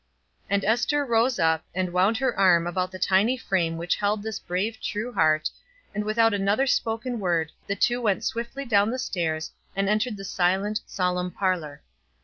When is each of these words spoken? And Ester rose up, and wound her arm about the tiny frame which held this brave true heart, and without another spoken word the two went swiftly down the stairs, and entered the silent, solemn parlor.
And 0.49 0.65
Ester 0.65 1.05
rose 1.05 1.37
up, 1.37 1.63
and 1.75 1.93
wound 1.93 2.17
her 2.17 2.35
arm 2.35 2.65
about 2.65 2.89
the 2.89 2.97
tiny 2.97 3.37
frame 3.37 3.77
which 3.77 3.95
held 3.97 4.23
this 4.23 4.39
brave 4.39 4.81
true 4.81 5.13
heart, 5.13 5.51
and 5.93 6.03
without 6.03 6.33
another 6.33 6.65
spoken 6.65 7.19
word 7.19 7.51
the 7.67 7.75
two 7.75 8.01
went 8.01 8.23
swiftly 8.23 8.65
down 8.65 8.89
the 8.89 8.97
stairs, 8.97 9.51
and 9.75 9.87
entered 9.87 10.17
the 10.17 10.25
silent, 10.25 10.79
solemn 10.87 11.29
parlor. 11.29 11.83